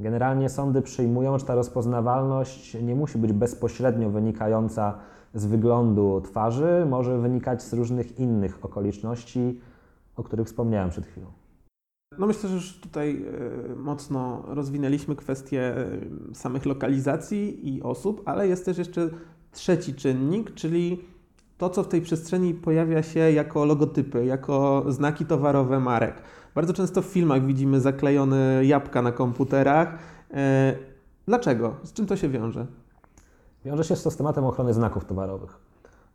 [0.00, 4.98] Generalnie sądy przyjmują, że ta rozpoznawalność nie musi być bezpośrednio wynikająca
[5.34, 9.60] z wyglądu twarzy, może wynikać z różnych innych okoliczności,
[10.16, 11.26] o których wspomniałem przed chwilą.
[12.18, 13.24] No myślę, że już tutaj
[13.72, 15.86] e, mocno rozwinęliśmy kwestię e,
[16.34, 19.08] samych lokalizacji i osób, ale jest też jeszcze
[19.52, 21.04] trzeci czynnik, czyli
[21.58, 26.22] to, co w tej przestrzeni pojawia się jako logotypy, jako znaki towarowe marek.
[26.54, 29.98] Bardzo często w filmach widzimy zaklejone jabłka na komputerach.
[30.34, 30.74] E,
[31.26, 31.74] dlaczego?
[31.82, 32.66] Z czym to się wiąże?
[33.64, 35.58] Wiąże się z systematem ochrony znaków towarowych.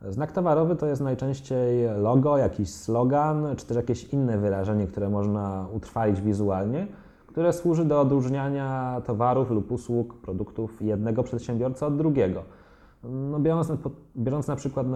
[0.08, 5.66] Znak towarowy to jest najczęściej logo, jakiś slogan, czy też jakieś inne wyrażenie, które można
[5.72, 6.86] utrwalić wizualnie,
[7.26, 12.42] które służy do odróżniania towarów lub usług, produktów jednego przedsiębiorcy od drugiego.
[13.04, 13.76] No biorąc, na,
[14.16, 14.86] biorąc na przykład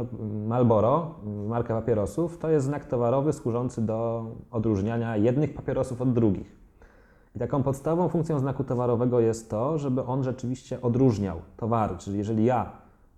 [0.46, 1.14] Marlboro,
[1.48, 6.56] markę papierosów, to jest znak towarowy służący do odróżniania jednych papierosów od drugich.
[7.36, 11.96] I taką podstawową funkcją znaku towarowego jest to, żeby on rzeczywiście odróżniał towary.
[11.98, 12.72] Czyli jeżeli ja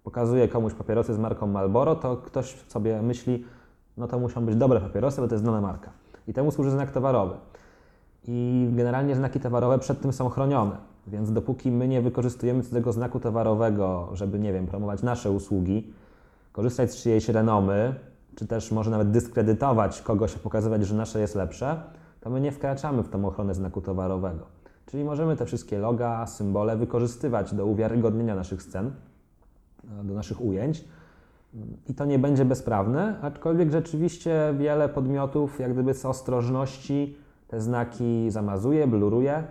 [0.05, 3.45] pokazuję komuś papierosy z marką Marlboro, to ktoś sobie myśli,
[3.97, 5.91] no to muszą być dobre papierosy, bo to jest znana marka.
[6.29, 7.35] I temu służy znak towarowy.
[8.25, 10.77] I generalnie znaki towarowe przed tym są chronione.
[11.07, 15.93] Więc dopóki my nie wykorzystujemy tego znaku towarowego, żeby, nie wiem, promować nasze usługi,
[16.53, 17.95] korzystać z czyjejś renomy,
[18.35, 21.83] czy też może nawet dyskredytować kogoś, pokazywać, że nasze jest lepsze,
[22.21, 24.47] to my nie wkraczamy w tą ochronę znaku towarowego.
[24.87, 28.91] Czyli możemy te wszystkie loga, symbole wykorzystywać do uwiarygodnienia naszych scen,
[30.05, 30.85] do naszych ujęć.
[31.89, 37.17] I to nie będzie bezprawne, aczkolwiek rzeczywiście wiele podmiotów, jak gdyby z ostrożności,
[37.49, 39.45] te znaki zamazuje, bluruje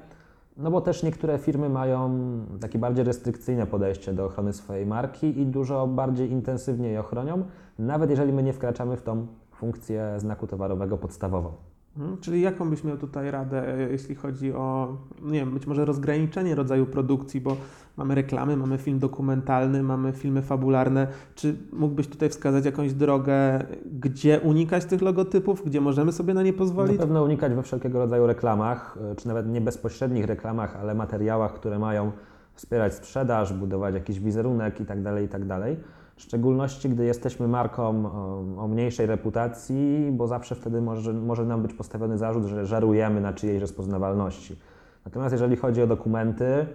[0.58, 2.20] no bo też niektóre firmy mają
[2.62, 7.44] takie bardziej restrykcyjne podejście do ochrony swojej marki i dużo bardziej intensywnie je ochronią,
[7.80, 11.52] nawet jeżeli my nie wkraczamy w tą funkcję znaku towarowego podstawową.
[11.98, 15.86] Mhm, czyli jaką byś miał tutaj radę, e, jeśli chodzi o, nie wiem, być może
[15.86, 17.58] rozgraniczenie rodzaju produkcji, bo
[17.98, 21.08] mamy reklamy, mamy film dokumentalny, mamy filmy fabularne.
[21.36, 23.66] Czy mógłbyś tutaj wskazać jakąś drogę,
[24.00, 26.98] gdzie unikać tych logotypów, gdzie możemy sobie na nie pozwolić?
[26.98, 31.54] Na pewno unikać we wszelkiego rodzaju reklamach, e, czy nawet nie bezpośrednich reklamach, ale materiałach,
[31.54, 32.12] które mają
[32.54, 35.76] wspierać sprzedaż, budować jakiś wizerunek itd., tak itd.
[36.15, 41.62] W szczególności, gdy jesteśmy marką o, o, mniejszej reputacji, bo zawsze wtedy może, może nam
[41.62, 44.60] być postawiony zarzut, że żarujemy na czyjejś rozpoznawalności.
[45.06, 46.65] Natomiast jeżeli chodzi o dokumenty,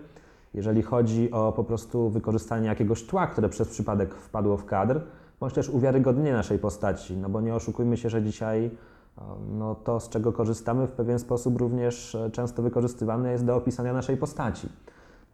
[0.55, 5.01] jeżeli chodzi o po prostu wykorzystanie jakiegoś tła, które przez przypadek wpadło w kadr,
[5.41, 8.71] bądź też uwiarygodnienie naszej postaci, no bo nie oszukujmy się, że dzisiaj
[9.59, 13.93] no to, z czego korzystamy, w pewien sposób również e, często wykorzystywane jest do opisania
[13.93, 14.69] naszej postaci.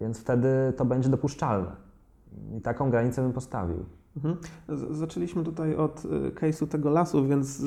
[0.01, 1.86] Więc wtedy to będzie dopuszczalne.
[2.59, 3.85] I taką granicę bym postawił.
[4.17, 4.37] Mhm.
[4.91, 7.63] Zaczęliśmy tutaj od y, case'u tego lasu, więc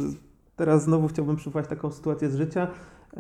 [0.56, 2.68] teraz znowu chciałbym przywołać taką sytuację z życia.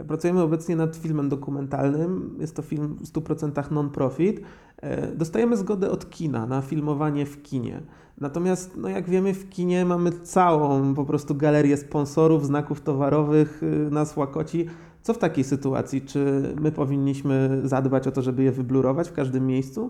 [0.07, 2.37] Pracujemy obecnie nad filmem dokumentalnym.
[2.39, 4.41] Jest to film w 100% non-profit.
[4.77, 7.81] E, dostajemy zgodę od kina na filmowanie w kinie.
[8.17, 13.91] Natomiast, no jak wiemy, w kinie mamy całą po prostu galerię sponsorów, znaków towarowych, y,
[13.91, 14.65] nas łakoci.
[15.01, 16.01] Co w takiej sytuacji?
[16.01, 19.89] Czy my powinniśmy zadbać o to, żeby je wyblurować w każdym miejscu?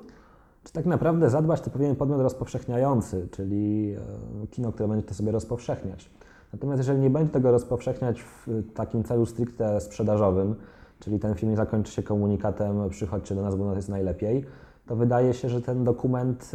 [0.63, 3.95] Czy tak naprawdę zadbać to powinien podmiot rozpowszechniający, czyli
[4.43, 6.09] e, kino, które będzie to sobie rozpowszechniać.
[6.53, 10.55] Natomiast jeżeli nie będzie tego rozpowszechniać w takim celu stricte sprzedażowym,
[10.99, 14.45] czyli ten film nie zakończy się komunikatem przychodźcie do nas, bo nas jest najlepiej,
[14.89, 16.51] to wydaje się, że ten dokument,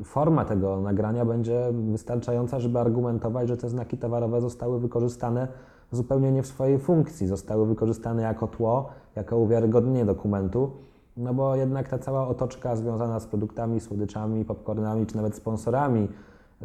[0.00, 5.48] y, forma tego nagrania będzie wystarczająca, żeby argumentować, że te znaki towarowe zostały wykorzystane
[5.92, 10.70] zupełnie nie w swojej funkcji, zostały wykorzystane jako tło, jako uwiarygodnienie dokumentu,
[11.16, 16.08] no bo jednak ta cała otoczka związana z produktami, słodyczami, popcornami, czy nawet sponsorami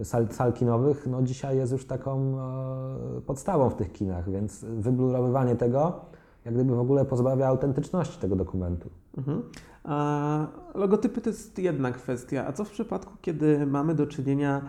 [0.04, 2.38] sal, sal kinowych, no dzisiaj jest już taką
[3.18, 6.12] e, podstawą w tych kinach, więc wyblurowywanie tego
[6.46, 8.90] jak gdyby w ogóle pozbawia autentyczności tego dokumentu.
[9.18, 9.42] Mhm.
[9.84, 12.48] A logotypy to jest jedna kwestia.
[12.48, 14.62] A co w przypadku, kiedy mamy do czynienia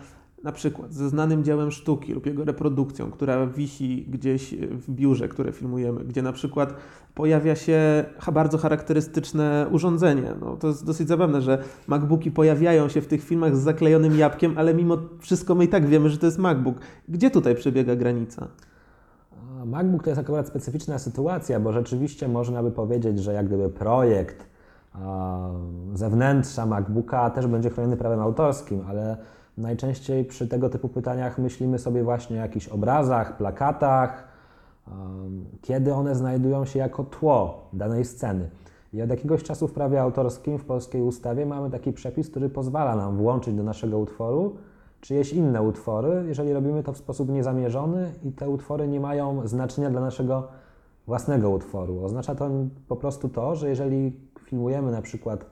[0.44, 5.52] na przykład ze znanym dziełem sztuki lub jego reprodukcją, która wisi gdzieś w biurze, które
[5.52, 6.74] filmujemy, gdzie na przykład
[7.14, 10.35] pojawia się bardzo charakterystyczne urządzenie.
[10.40, 14.55] No, to jest dosyć zabawne, że MacBooki pojawiają się w tych filmach z zaklejonym jabłkiem,
[14.57, 16.76] ale mimo wszystko my i tak wiemy, że to jest MacBook.
[17.09, 18.48] Gdzie tutaj przebiega granica?
[19.66, 24.46] MacBook to jest akurat specyficzna sytuacja, bo rzeczywiście można by powiedzieć, że jak gdyby projekt
[25.94, 29.16] zewnętrza MacBooka też będzie chroniony prawem autorskim, ale
[29.59, 34.29] najczęściej przy tego typu pytaniach myślimy sobie właśnie o jakichś obrazach, plakatach,
[35.62, 38.51] kiedy one znajdują się jako tło danej sceny.
[38.93, 42.97] I od jakiegoś czasu w prawie autorskim, w polskiej ustawie mamy taki przepis, który pozwala
[42.97, 44.57] nam włączyć do naszego utworu
[45.03, 49.91] czyjeś inne utwory, jeżeli robimy to w sposób niezamierzony i te utwory nie mają znaczenia
[49.91, 50.49] dla naszego
[51.07, 52.05] własnego utworu.
[52.05, 52.51] Oznacza to
[52.88, 55.47] po prostu to, że jeżeli filmujemy na przykład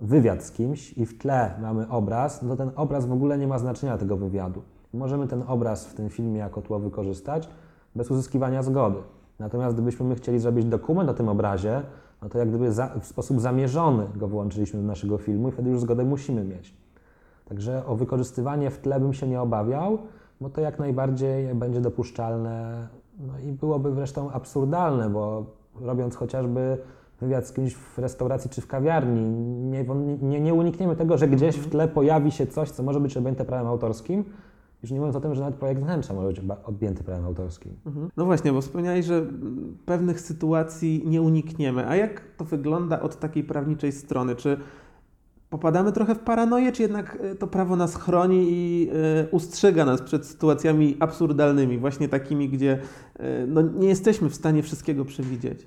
[0.00, 3.46] wywiad z kimś i w tle mamy obraz, no to ten obraz w ogóle nie
[3.46, 4.62] ma znaczenia tego wywiadu.
[4.92, 7.48] Możemy ten obraz w tym filmie jako tło wykorzystać
[7.94, 8.98] bez uzyskiwania zgody.
[9.38, 11.82] Natomiast gdybyśmy my chcieli zrobić dokument o tym obrazie,
[12.22, 15.70] no to jak gdyby za, w sposób zamierzony go włączyliśmy do naszego filmu i wtedy
[15.70, 16.74] już zgodę musimy mieć.
[17.48, 19.98] Także o wykorzystywanie w tle bym się nie obawiał,
[20.40, 22.88] bo to jak najbardziej będzie dopuszczalne
[23.20, 25.46] no i byłoby zresztą absurdalne, bo
[25.80, 26.78] robiąc chociażby
[27.20, 29.22] wywiad z kimś w restauracji czy w kawiarni,
[29.70, 29.84] nie,
[30.22, 33.44] nie, nie unikniemy tego, że gdzieś w tle pojawi się coś, co może być objęte
[33.44, 34.24] prawem autorskim,
[34.84, 37.72] już nie mówiąc o tym, że nawet projekt wnętrza może być objęty prawem autorskim.
[37.86, 38.10] Mhm.
[38.16, 39.26] No właśnie, bo wspomniałeś, że
[39.86, 41.88] pewnych sytuacji nie unikniemy.
[41.88, 44.36] A jak to wygląda od takiej prawniczej strony?
[44.36, 44.56] Czy
[45.50, 50.02] popadamy trochę w paranoję, czy jednak e, to prawo nas chroni i e, ustrzega nas
[50.02, 52.78] przed sytuacjami absurdalnymi, właśnie takimi, gdzie
[53.18, 55.66] e, no, nie jesteśmy w stanie wszystkiego przewidzieć?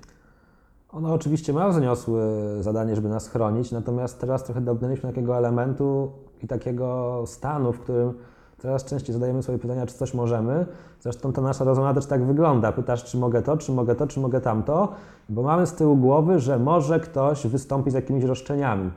[0.92, 2.22] Ono oczywiście ma wzniosłe
[2.60, 6.10] zadanie, żeby nas chronić, natomiast teraz trochę dotknęliśmy takiego elementu
[6.42, 8.14] i takiego stanu, w którym
[8.58, 10.66] coraz częściej zadajemy sobie pytania, czy coś możemy.
[11.00, 12.72] Zresztą ta nasza rozmowa też tak wygląda.
[12.72, 14.92] Pytasz, czy mogę to, czy mogę to, czy mogę tamto,
[15.28, 18.90] bo mamy z tyłu głowy, że może ktoś wystąpi z jakimiś roszczeniami.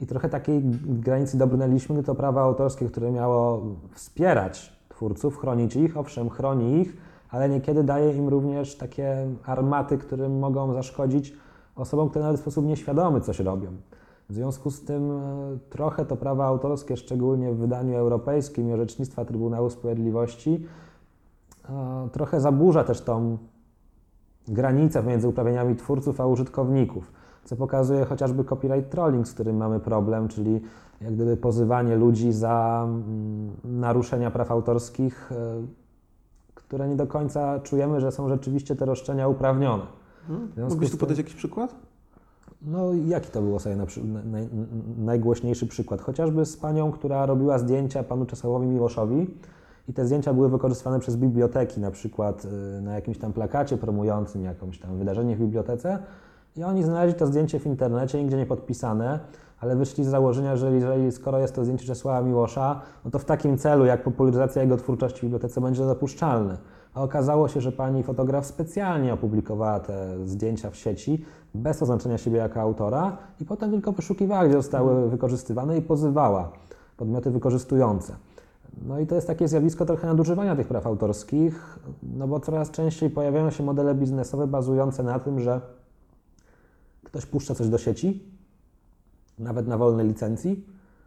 [0.00, 3.62] I trochę takiej granicy dobrnęliśmy, to prawo autorskie, które miało
[3.94, 6.96] wspierać twórców, chronić ich, owszem, chroni ich,
[7.30, 11.32] ale niekiedy daje im również takie armaty, które mogą zaszkodzić
[11.76, 13.68] osobom, które nawet w sposób nieświadomy coś robią.
[14.30, 15.22] W związku z tym e,
[15.70, 20.66] trochę to prawo autorskie, szczególnie w wydaniu europejskim i orzecznictwa Trybunału Sprawiedliwości,
[21.68, 23.38] e, trochę zaburza też tą
[24.48, 27.12] granicę między uprawnieniami twórców a użytkowników
[27.46, 30.60] co pokazuje chociażby copyright trolling, z którym mamy problem, czyli
[31.00, 35.36] jak gdyby pozywanie ludzi za mm, naruszenia praw autorskich, e,
[36.66, 39.82] które nie do końca czujemy, że są rzeczywiście te roszczenia uprawnione.
[40.28, 40.48] Hmm.
[40.56, 41.74] Mógłbyś tu podać jakiś przykład?
[42.62, 43.76] No, jaki to było sobie
[44.24, 44.48] naj,
[44.98, 46.00] najgłośniejszy przykład?
[46.00, 49.26] Chociażby z panią, która robiła zdjęcia panu Czesławowi Miłoszowi
[49.88, 52.46] i te zdjęcia były wykorzystywane przez biblioteki, na przykład
[52.78, 55.98] e, na jakimś tam plakacie promującym jakąś tam wydarzenie w bibliotece,
[56.56, 59.20] i oni znaleźli to zdjęcie w internecie, nigdzie nie podpisane,
[59.60, 63.24] ale wyszli z założenia, że jeżeli, skoro jest to zdjęcie Czesława Miłosza, no to w
[63.24, 66.58] takim celu, jak popularyzacja jego twórczości w bibliotece, będzie to dopuszczalne.
[66.94, 72.38] A okazało się, że pani fotograf specjalnie opublikowała te zdjęcia w sieci, bez oznaczenia siebie
[72.38, 76.52] jako autora, i potem tylko wyszukiwała, gdzie zostały wykorzystywane i pozywała
[76.96, 78.16] podmioty wykorzystujące.
[78.86, 83.10] No i to jest takie zjawisko trochę nadużywania tych praw autorskich, no bo coraz częściej
[83.10, 85.60] pojawiają się modele biznesowe bazujące na tym, że
[87.06, 88.22] Ktoś puszcza coś do sieci,
[89.38, 90.66] nawet na wolnej licencji,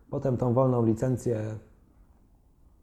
[0.10, 1.42] potem tą wolną licencję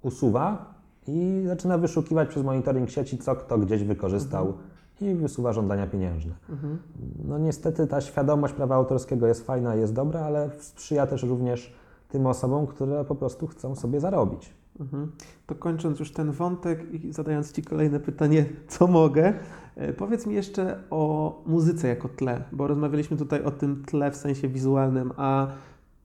[0.02, 0.74] usuwa
[1.06, 4.66] i zaczyna wyszukiwać przez monitoring sieci, co kto gdzieś wykorzystał mhm.
[5.00, 6.34] i wysuwa żądania pieniężne.
[6.50, 6.78] Mhm.
[7.24, 11.74] No niestety ta świadomość prawa autorskiego jest fajna, jest dobra, ale sprzyja też również
[12.08, 14.54] tym osobom, które po prostu chcą sobie zarobić.
[14.80, 15.12] Mhm.
[15.46, 19.32] To kończąc już ten wątek i zadając Ci kolejne pytanie, co mogę,
[19.76, 24.16] e, powiedz mi jeszcze o muzyce jako tle, bo rozmawialiśmy tutaj o tym tle w
[24.16, 25.46] sensie wizualnym, a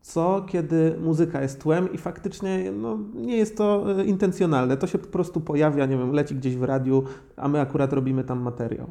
[0.01, 4.97] co kiedy muzyka jest tłem i faktycznie no, nie jest to e, intencjonalne, to się
[4.97, 7.03] po prostu pojawia, nie wiem, leci gdzieś w radiu,
[7.35, 8.87] a my akurat robimy tam materiał.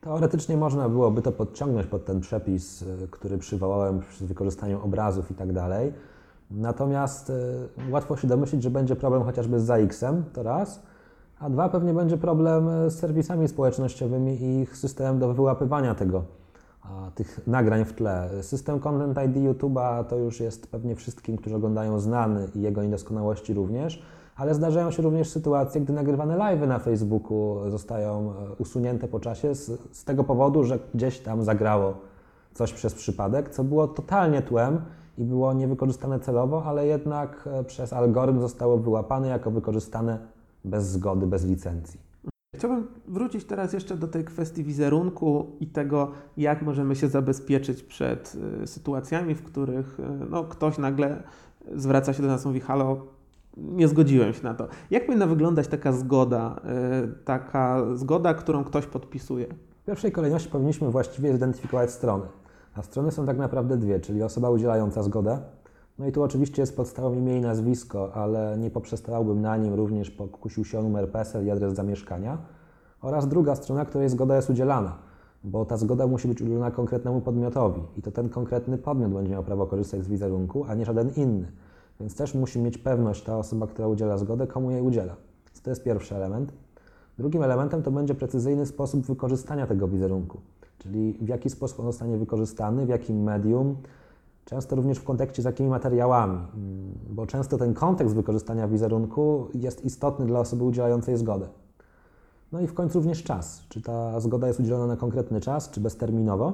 [0.00, 5.34] Teoretycznie można byłoby to podciągnąć pod ten przepis, y, który przywołałem przy wykorzystaniu obrazów i
[5.34, 5.92] tak dalej.
[6.50, 7.34] Natomiast y,
[7.90, 10.82] łatwo się domyślić, że będzie problem chociażby z ZAX-em, to raz,
[11.38, 16.24] a dwa pewnie będzie problem y, z serwisami społecznościowymi i ich systemem do wyłapywania tego,
[17.14, 18.30] tych nagrań w tle.
[18.42, 23.54] System Content ID YouTube'a to już jest pewnie wszystkim, którzy oglądają znany i jego niedoskonałości
[23.54, 24.02] również,
[24.36, 29.54] ale zdarzają się również sytuacje, gdy nagrywane live'y na Facebooku zostają e, usunięte po czasie
[29.54, 31.94] z, z tego powodu, że gdzieś tam zagrało
[32.54, 34.80] coś przez przypadek, co było totalnie tłem
[35.18, 40.18] i było niewykorzystane celowo, ale jednak e, przez algorytm zostało wyłapane jako wykorzystane
[40.64, 42.00] bez zgody, bez licencji.
[42.56, 48.36] Chciałbym wrócić teraz jeszcze do tej kwestii wizerunku i tego, jak możemy się zabezpieczyć przed
[48.62, 51.22] y, sytuacjami, w których y, no, ktoś nagle
[51.74, 53.06] zwraca się do nas i mówi: Halo,
[53.56, 54.68] nie zgodziłem się na to.
[54.90, 56.60] Jak powinna wyglądać taka zgoda,
[57.24, 59.46] taka zgoda, którą ktoś podpisuje?
[59.82, 62.24] W pierwszej kolejności powinniśmy właściwie zidentyfikować strony.
[62.74, 65.38] A strony są tak naprawdę dwie, czyli osoba udzielająca zgodę.
[65.98, 70.10] No i tu oczywiście jest podstawą imię i nazwisko, ale nie poprzestałbym na nim, również
[70.10, 72.38] pokusił się o numer PESEL i adres zamieszkania.
[73.02, 74.98] Oraz druga strona, której zgoda jest udzielana,
[75.44, 79.42] bo ta zgoda musi być udzielona konkretnemu podmiotowi i to ten konkretny podmiot będzie miał
[79.42, 81.52] prawo korzystać z wizerunku, a nie żaden inny.
[82.00, 85.16] Więc też musi mieć pewność ta osoba, która udziela zgodę, komu jej udziela.
[85.62, 86.52] To jest pierwszy element.
[87.18, 90.40] Drugim elementem to będzie precyzyjny sposób wykorzystania tego wizerunku,
[90.82, 93.76] czyli w jaki sposób on zostanie wykorzystany, w jakim medium,
[94.44, 99.84] często również w kontekście z jakimi materiałami, mm, bo często ten kontekst wykorzystania wizerunku jest
[99.84, 101.46] istotny dla osoby udzielającej zgodę.
[102.52, 105.80] No i w końcu również czas, czy ta zgoda jest udzielona na konkretny czas, czy
[105.80, 106.52] bezterminowo.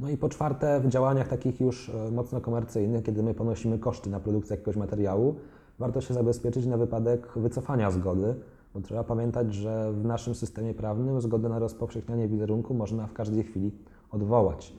[0.00, 4.10] No i po czwarte, w działaniach takich już e, mocno komercyjnych, kiedy my ponosimy koszty
[4.10, 5.34] na produkcję jakiegoś materiału,
[5.78, 8.34] warto się zabezpieczyć na wypadek wycofania zgody,
[8.74, 13.44] bo trzeba pamiętać, że w naszym systemie prawnym zgodę na rozpowszechnianie wizerunku można w każdej
[13.44, 13.72] chwili
[14.10, 14.74] odwołać.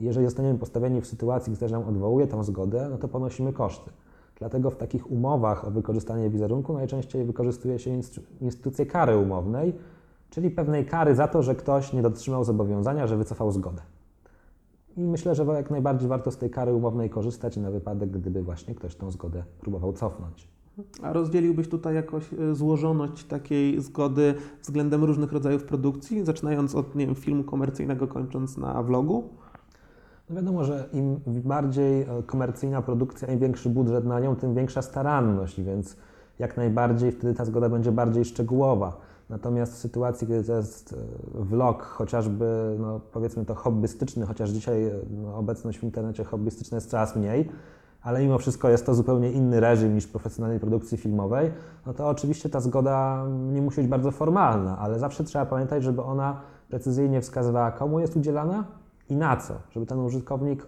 [0.00, 3.90] Jeżeli zostaniemy postawieni w sytuacji, gdy nam odwołuje tę zgodę, no to ponosimy koszty.
[4.38, 8.00] Dlatego w takich umowach o wykorzystanie wizerunku najczęściej wykorzystuje się
[8.40, 9.74] instytucję kary umownej,
[10.30, 13.82] czyli pewnej kary za to, że ktoś nie dotrzymał zobowiązania, że wycofał zgodę.
[14.96, 18.74] I myślę, że jak najbardziej warto z tej kary umownej korzystać na wypadek, gdyby właśnie
[18.74, 20.53] ktoś tą zgodę próbował cofnąć.
[21.02, 27.06] A rozdzieliłbyś tutaj jakoś e, złożoność takiej zgody względem różnych rodzajów produkcji, zaczynając od nie
[27.06, 29.28] wiem, filmu komercyjnego, kończąc na vlogu?
[30.30, 34.82] No wiadomo, że im bardziej e, komercyjna produkcja, im większy budżet na nią, tym większa
[34.82, 35.96] staranność, więc
[36.38, 39.00] jak najbardziej wtedy ta zgoda będzie bardziej szczegółowa.
[39.30, 44.84] Natomiast w sytuacji, kiedy to jest e, vlog, chociażby no, powiedzmy to hobbystyczny, chociaż dzisiaj
[44.84, 47.48] e, no, obecność w internecie hobbystyczna jest coraz mniej,
[48.04, 51.50] ale mimo wszystko jest to zupełnie inny reżim niż profesjonalnej produkcji filmowej,
[51.86, 56.02] no to oczywiście ta zgoda nie musi być bardzo formalna, ale zawsze trzeba pamiętać, żeby
[56.02, 58.64] ona precyzyjnie wskazywała, komu jest udzielana,
[59.08, 60.66] i na co, żeby ten użytkownik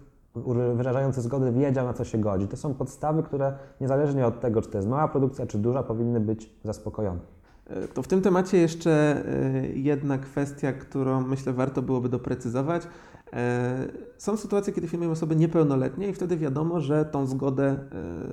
[0.75, 2.49] wyrażający zgodę wiedział, na co się godzi.
[2.49, 6.21] To są podstawy, które niezależnie od tego, czy to jest mała produkcja, czy duża, powinny
[6.21, 7.21] być zaspokojone.
[7.67, 12.83] E, to w tym temacie jeszcze e, jedna kwestia, którą myślę warto byłoby doprecyzować.
[13.33, 17.77] E, są sytuacje, kiedy filmujemy osoby niepełnoletnie i wtedy wiadomo, że tą zgodę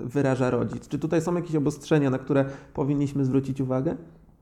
[0.02, 0.88] wyraża rodzic.
[0.88, 3.96] Czy tutaj są jakieś obostrzenia, na które powinniśmy zwrócić uwagę?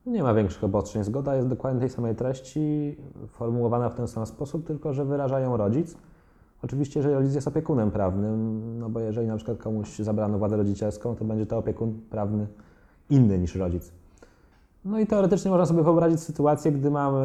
[0.06, 1.04] Nie ma większych obostrzeń.
[1.04, 2.96] Zgoda jest dokładnie tej samej treści,
[3.28, 5.96] formułowana w ten sam sposób, tylko że wyrażają rodzic.
[6.62, 11.16] Oczywiście, jeżeli rodzic jest opiekunem prawnym, no bo jeżeli na przykład komuś zabrano władzę rodzicielską,
[11.16, 12.46] to będzie to opiekun prawny
[13.10, 13.92] inny niż rodzic.
[14.84, 17.20] No i teoretycznie można sobie wyobrazić sytuację, gdy mamy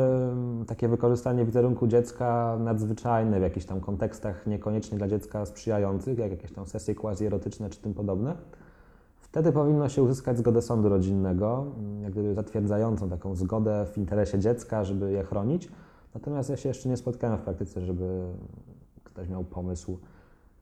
[0.67, 6.51] takie wykorzystanie wizerunku dziecka nadzwyczajne w jakichś tam kontekstach niekoniecznie dla dziecka sprzyjających, jak jakieś
[6.51, 8.35] tam sesje quasi-erotyczne czy tym podobne
[9.31, 14.39] Wtedy powinno się uzyskać zgodę sądu rodzinnego, mm, jak gdyby zatwierdzającą taką zgodę w interesie
[14.39, 15.69] dziecka, żeby je chronić.
[16.13, 18.23] Natomiast ja się jeszcze nie spotkałem w praktyce, żeby
[19.03, 19.97] ktoś miał pomysł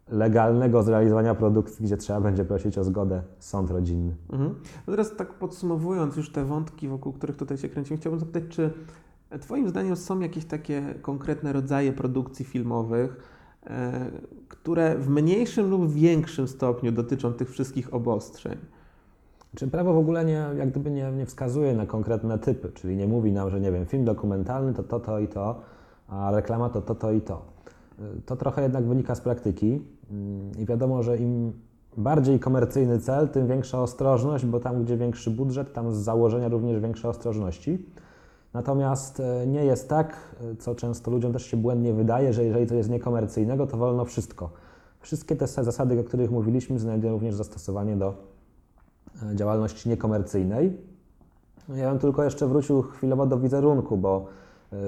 [0.10, 4.16] legalnego zrealizowania produkcji, gdzie trzeba będzie prosić o zgodę sąd rodzinny.
[4.32, 4.56] Mhm.
[4.88, 8.74] No teraz tak podsumowując już te wątki, wokół których tutaj się kręcimy, chciałbym zapytać, czy
[9.42, 13.36] Twoim zdaniem są jakieś takie konkretne rodzaje produkcji filmowych,
[13.70, 14.12] E,
[14.48, 18.58] które w mniejszym lub większym stopniu dotyczą tych wszystkich obostrzeń.
[19.56, 23.08] Czy prawo w ogóle nie, jak gdyby nie, nie wskazuje na konkretne typy, czyli nie
[23.08, 25.62] mówi nam, że nie wiem, film dokumentalny to to, to i to,
[26.08, 27.42] a reklama to to, to i to.
[28.26, 29.82] To trochę jednak wynika z praktyki
[30.12, 31.54] mm, i wiadomo, że im
[31.98, 36.82] bardziej komercyjny cel, tym większa ostrożność, bo tam, gdzie większy budżet, tam z założenia również
[36.82, 37.86] większe ostrożności.
[38.54, 42.68] Natomiast e, nie jest tak, e, co często ludziom też się błędnie wydaje, że jeżeli
[42.68, 44.50] to jest niekomercyjnego, to wolno wszystko.
[45.00, 48.14] Wszystkie te zasady, o których mówiliśmy, znajdują również zastosowanie do
[49.32, 50.78] e, działalności niekomercyjnej.
[51.70, 54.26] No, ja bym tylko jeszcze wrócił chwilowo do wizerunku, bo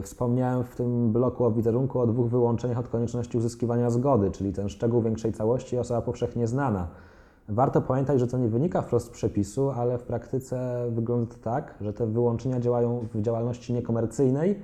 [0.01, 4.69] wspomniałem w tym bloku o wizerunku o dwóch wyłączeniach od konieczności uzyskiwania zgody, czyli ten
[4.69, 6.87] szczegół większej całości osoba powszechnie znana.
[7.49, 11.93] Warto pamiętać, że to nie wynika wprost z przepisu, ale w praktyce wygląda tak, że
[11.93, 14.61] te wyłączenia działają w działalności niekomercyjnej,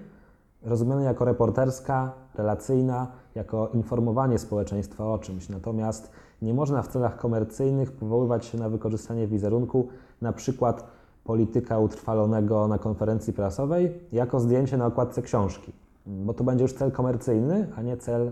[0.64, 5.50] rozumianej jako reporterska, relacyjna, jako informowanie społeczeństwa o czymś.
[5.50, 6.12] Natomiast
[6.42, 9.88] nie można w celach komercyjnych powoływać się na wykorzystanie wizerunku,
[10.22, 10.88] na przykład
[11.24, 15.72] polityka utrwalonego na konferencji prasowej, jako zdjęcie na okładce książki,
[16.06, 18.32] bo to będzie już cel komercyjny, a nie cel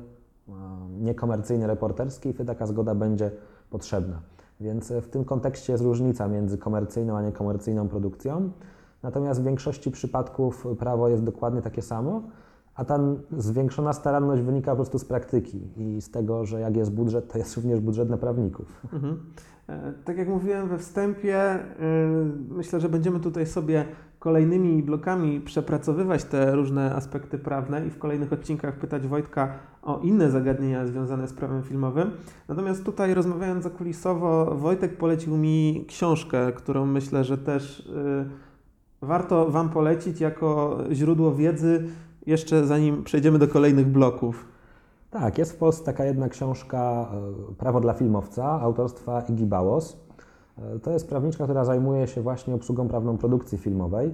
[1.00, 3.32] niekomercyjny reporterski i taka zgoda będzie
[3.70, 4.20] potrzebna.
[4.60, 8.52] Więc w tym kontekście jest różnica między komercyjną a niekomercyjną produkcją.
[9.04, 12.22] Natomiast w większości przypadków prawo jest dokładnie takie samo,
[12.76, 13.00] a ta
[13.38, 17.38] zwiększona staranność wynika po prostu z praktyki i z tego, że jak jest budżet, to
[17.38, 18.82] jest również budżet na prawników.
[18.94, 19.20] Mhm.
[19.70, 21.66] E, tak jak mówiłem we wstępie, e,
[22.50, 23.86] myślę, że będziemy tutaj sobie
[24.20, 30.32] kolejnymi blokami przepracowywać te różne aspekty prawne i w kolejnych odcinkach pytać Wojtka o inne
[30.32, 32.12] zagadnienia związane z prawem filmowym.
[32.48, 39.70] Natomiast tutaj rozmawiając zakulisowo, Wojtek polecił mi książkę, którą myślę, że też e, warto Wam
[39.70, 41.88] polecić jako źródło wiedzy
[42.26, 44.46] jeszcze zanim przejdziemy do kolejnych bloków.
[45.12, 47.12] Tak, jest w Polsce taka jedna książka
[47.52, 49.98] e, Prawo dla filmowca autorstwa Igi Bałos.
[50.58, 54.14] E, to jest prawniczka, która zajmuje się właśnie obsługą prawną produkcji filmowej.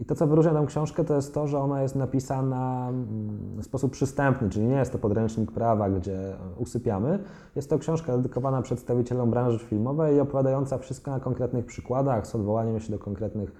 [0.00, 3.64] I to, co wyróżnia tę książkę, to jest to, że ona jest napisana mm, w
[3.64, 7.18] sposób przystępny, czyli nie jest to podręcznik prawa, gdzie usypiamy.
[7.56, 12.80] Jest to książka dedykowana przedstawicielom branży filmowej i opowiadająca wszystko na konkretnych przykładach, z odwołaniem
[12.80, 13.52] się do konkretnych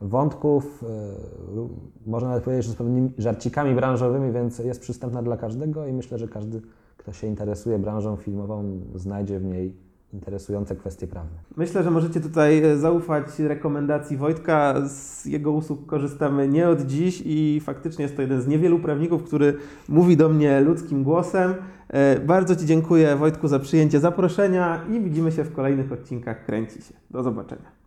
[0.00, 5.86] wątków, e, można nawet powiedzieć, że z pewnymi żarcikami branżowymi, więc jest przystępna dla każdego
[5.86, 6.60] i myślę, że każdy,
[6.96, 9.74] kto się interesuje branżą filmową, znajdzie w niej
[10.12, 11.38] interesujące kwestie prawne.
[11.56, 14.74] Myślę, że możecie tutaj e, zaufać rekomendacji Wojtka.
[14.88, 19.24] Z jego usług korzystamy nie od dziś i faktycznie jest to jeden z niewielu prawników,
[19.24, 19.56] który
[19.88, 21.54] mówi do mnie ludzkim głosem.
[21.88, 26.82] E, bardzo Ci dziękuję Wojtku za przyjęcie zaproszenia i widzimy się w kolejnych odcinkach Kręci
[26.82, 26.94] się.
[27.10, 27.79] Do zobaczenia.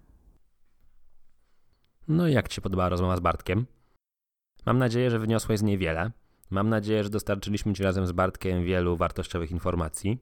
[2.08, 3.66] No i jak Ci się podobała rozmowa z Bartkiem?
[4.66, 6.12] Mam nadzieję, że wyniosłeś z niej wiele.
[6.50, 10.18] Mam nadzieję, że dostarczyliśmy Ci razem z Bartkiem wielu wartościowych informacji.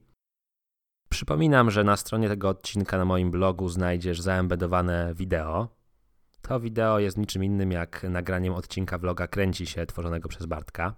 [1.08, 5.68] Przypominam, że na stronie tego odcinka na moim blogu znajdziesz zaembedowane wideo.
[6.42, 10.94] To wideo jest niczym innym jak nagraniem odcinka vloga Kręci się, tworzonego przez Bartka.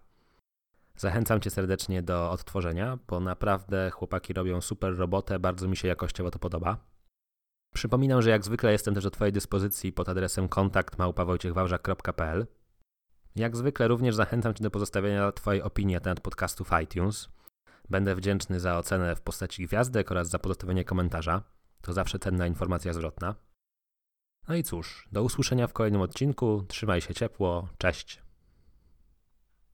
[0.96, 6.30] Zachęcam Cię serdecznie do odtworzenia, bo naprawdę chłopaki robią super robotę, bardzo mi się jakościowo
[6.30, 6.93] to podoba.
[7.74, 10.98] Przypominam, że jak zwykle jestem też do Twojej dyspozycji pod adresem kontakt
[13.36, 17.28] Jak zwykle również zachęcam Cię do pozostawienia Twojej opinii na temat podcastu w iTunes.
[17.90, 21.42] Będę wdzięczny za ocenę w postaci gwiazdek oraz za pozostawienie komentarza.
[21.82, 23.34] To zawsze cenna informacja zwrotna.
[24.48, 26.64] No i cóż, do usłyszenia w kolejnym odcinku.
[26.68, 27.68] Trzymaj się ciepło.
[27.78, 28.23] Cześć.